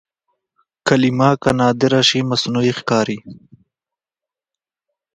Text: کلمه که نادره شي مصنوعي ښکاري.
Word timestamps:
کلمه 0.87 1.29
که 1.41 1.51
نادره 1.59 2.01
شي 2.09 2.19
مصنوعي 2.29 2.71
ښکاري. 2.79 3.17